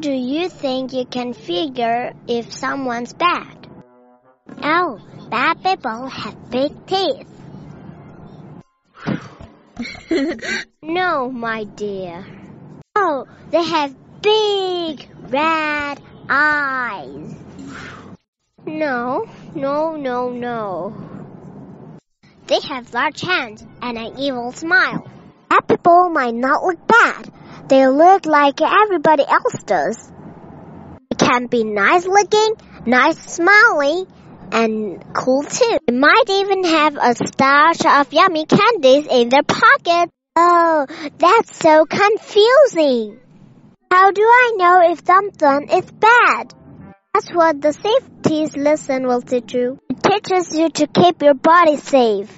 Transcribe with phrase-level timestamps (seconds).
[0.00, 3.66] Do you think you can figure if someone's bad?
[4.62, 7.26] Oh, bad people have big teeth.
[10.82, 12.24] no, my dear.
[12.94, 17.34] Oh, they have big red eyes.
[18.66, 20.94] No, no, no, no.
[22.46, 25.10] They have large hands and an evil smile.
[25.48, 27.32] Bad people might not look bad.
[27.68, 30.10] They look like everybody else does.
[31.10, 32.54] They can be nice looking,
[32.86, 34.06] nice smiling,
[34.50, 35.78] and cool too.
[35.86, 40.10] They might even have a stash of yummy candies in their pocket.
[40.34, 40.86] Oh,
[41.18, 43.20] that's so confusing.
[43.90, 46.54] How do I know if something is bad?
[47.12, 49.78] That's what the safety lesson will teach you.
[49.90, 52.30] It teaches you to keep your body safe.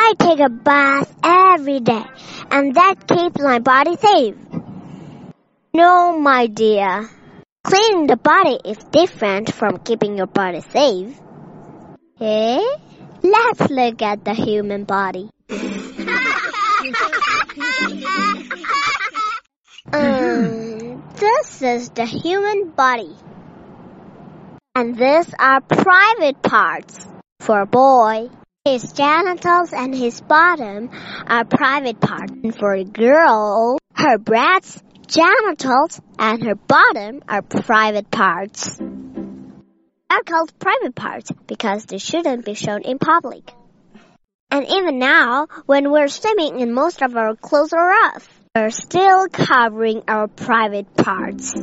[0.00, 2.04] I take a bath every day,
[2.50, 4.36] and that keeps my body safe.
[5.74, 7.10] No, my dear.
[7.64, 11.20] Cleaning the body is different from keeping your body safe.
[12.20, 12.62] Eh?
[13.22, 15.30] Let's look at the human body.
[19.92, 23.16] um, this is the human body.
[24.76, 27.04] And these are private parts.
[27.40, 28.30] For a boy,
[28.72, 30.90] his genitals and his bottom
[31.26, 32.32] are private parts.
[32.32, 38.76] And for a girl, her breasts, genitals, and her bottom are private parts.
[38.76, 43.50] They're called private parts because they shouldn't be shown in public.
[44.50, 49.28] And even now, when we're swimming and most of our clothes are off, we're still
[49.28, 51.54] covering our private parts.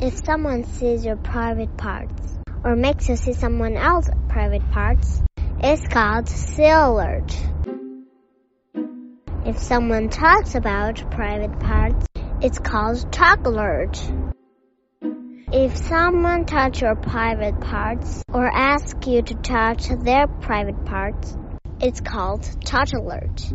[0.00, 5.22] If someone sees your private parts, or makes you see someone else's private parts,
[5.66, 7.34] it's called see alert.
[9.46, 12.06] If someone talks about private parts,
[12.42, 13.98] it's called talk alert.
[15.50, 21.34] If someone touch your private parts or ask you to touch their private parts,
[21.80, 23.50] it's called touch alert.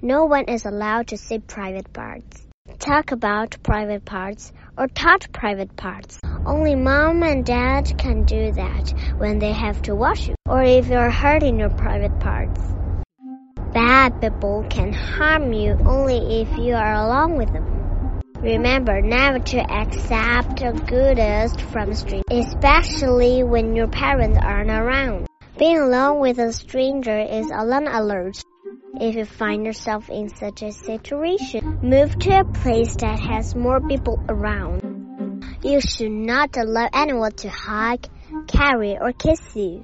[0.00, 2.46] No one is allowed to see private parts,
[2.82, 6.18] talk about private parts, or touch private parts.
[6.44, 10.88] Only mom and dad can do that when they have to wash you, or if
[10.88, 12.60] you're hurting your private parts.
[13.72, 18.20] Bad people can harm you only if you are alone with them.
[18.40, 25.28] Remember never to accept goodies from the street, especially when your parents aren't around.
[25.56, 28.42] Being alone with a stranger is alone alert.
[29.00, 33.80] If you find yourself in such a situation, move to a place that has more
[33.80, 35.44] people around.
[35.62, 38.04] You should not allow anyone to hug,
[38.46, 39.82] carry, or kiss you.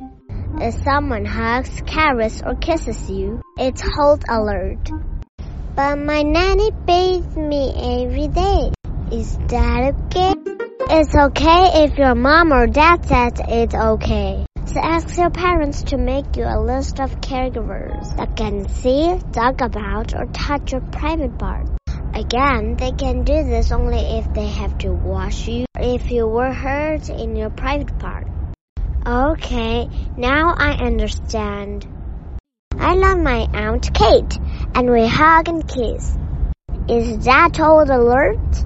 [0.61, 4.91] If someone hugs, carries, or kisses you, it's hold alert.
[5.75, 8.73] But my nanny bathes me every day.
[9.11, 10.35] Is that okay?
[10.91, 14.48] It's okay if your mom or dad says it's okay.
[14.69, 19.63] So ask your parents to make you a list of caregivers that can see, talk
[19.63, 21.71] about, or touch your private parts.
[22.13, 26.27] Again, they can do this only if they have to wash you or if you
[26.27, 28.27] were hurt in your private part.
[29.07, 31.87] Okay, now I understand.
[32.79, 34.39] I love my Aunt Kate,
[34.75, 36.15] and we hug and kiss.
[36.91, 38.57] Is that hold alert?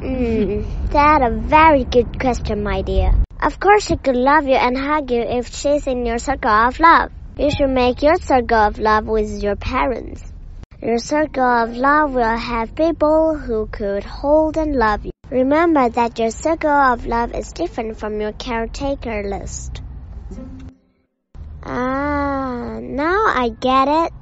[0.00, 3.14] Hmm, that's a very good question, my dear.
[3.44, 6.80] Of course she could love you and hug you if she's in your circle of
[6.80, 7.12] love.
[7.36, 10.32] You should make your circle of love with your parents.
[10.80, 15.10] Your circle of love will have people who could hold and love you.
[15.28, 19.82] Remember that your circle of love is different from your caretaker list.
[21.62, 24.12] Ah, now I get it.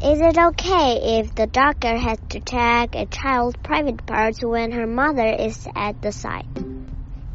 [0.00, 4.86] Is it okay if the doctor has to check a child's private parts when her
[4.86, 6.46] mother is at the site?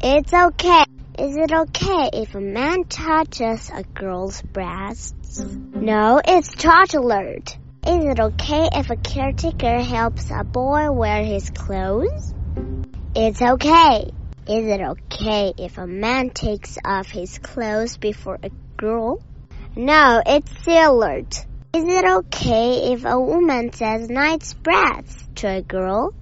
[0.00, 0.93] It's okay.
[1.16, 5.44] Is it okay if a man touches a girl's breasts?
[5.72, 7.56] No, it's touch alert.
[7.86, 12.34] Is it okay if a caretaker helps a boy wear his clothes?
[13.14, 14.10] It's okay.
[14.48, 19.22] Is it okay if a man takes off his clothes before a girl?
[19.76, 21.46] No, it's alert.
[21.74, 26.12] Is it okay if a woman says nice breaths to a girl?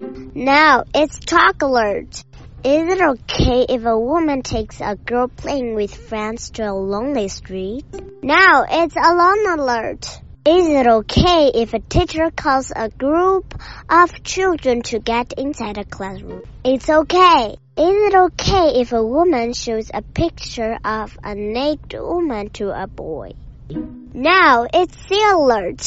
[0.00, 2.22] No, it's talk alert.
[2.64, 7.28] Is it okay if a woman takes a girl playing with friends to a lonely
[7.28, 7.84] street?
[8.22, 10.06] No, it's alone alert.
[10.46, 13.54] Is it okay if a teacher calls a group
[13.90, 16.40] of children to get inside a classroom?
[16.64, 17.56] It's okay.
[17.76, 22.86] Is it okay if a woman shows a picture of a naked woman to a
[22.86, 23.32] boy?
[23.68, 25.82] No, it's the alert.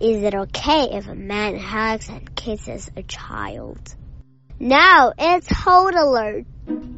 [0.00, 3.94] Is it okay if a man hugs and kisses a child?
[4.58, 6.46] No, it's hold alert.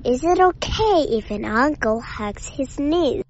[0.04, 3.24] Is it okay if an uncle hugs his niece?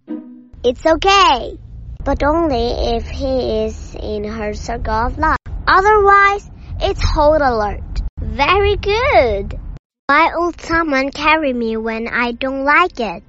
[0.62, 1.58] It's okay,
[2.04, 5.38] but only if he is in her circle of life.
[5.66, 7.80] Otherwise, it's hold alert.
[8.20, 9.58] Very good.
[10.06, 13.22] Why would someone carry me when I don't like it?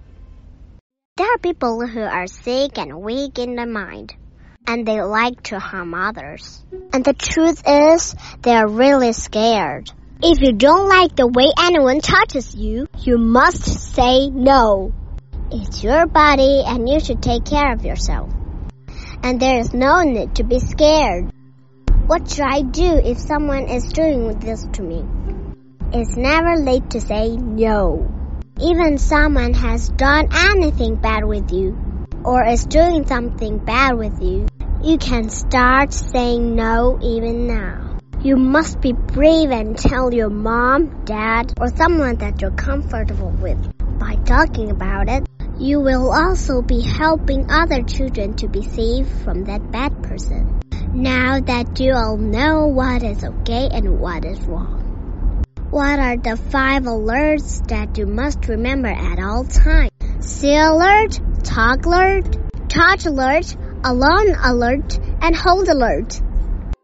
[1.16, 4.13] There are people who are sick and weak in the mind,
[4.68, 6.62] and they like to harm others.
[6.92, 9.92] And the truth is, they are really scared.
[10.21, 13.63] If you don't like the way anyone touches you, you must
[13.95, 14.92] say no.
[15.50, 18.30] It's your body and you should take care of yourself.
[19.24, 21.31] And there is no need to be scared.
[22.07, 25.06] What should I do if someone is doing this to me?
[25.94, 28.06] It's never late to say no.
[28.60, 31.77] Even someone has done anything bad with you
[32.25, 34.48] or is doing something bad with you,
[34.83, 37.89] you can start saying no even now.
[38.21, 43.57] You must be brave and tell your mom, dad, or someone that you're comfortable with.
[43.98, 45.25] By talking about it,
[45.57, 50.60] you will also be helping other children to be safe from that bad person.
[50.94, 55.45] Now that you all know what is okay and what is wrong.
[55.69, 59.92] What are the five alerts that you must remember at all times?
[60.19, 62.36] See alert, talk alert,
[62.68, 63.56] touch alert,
[63.86, 66.19] alone alert, and hold alert.